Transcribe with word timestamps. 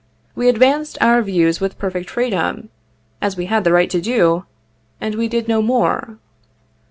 We 0.33 0.49
advanced 0.49 0.97
our 0.99 1.21
views 1.21 1.61
with 1.61 1.77
perfect 1.77 2.09
freedom, 2.09 2.69
as 3.21 3.37
we 3.37 3.45
had 3.45 3.63
the 3.63 3.71
right 3.71 3.91
to 3.91 4.01
do, 4.01 4.45
and 4.99 5.13
we 5.13 5.27
did 5.27 5.47
no 5.47 5.61
more. 5.61 6.17